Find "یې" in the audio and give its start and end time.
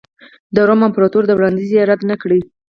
1.75-1.83